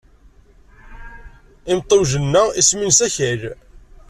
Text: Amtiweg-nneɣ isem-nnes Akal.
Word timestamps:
Amtiweg-nneɣ 1.71 2.47
isem-nnes 2.61 2.99
Akal. 3.07 3.41